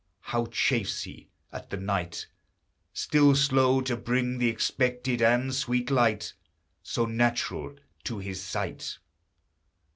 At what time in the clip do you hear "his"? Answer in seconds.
8.17-8.41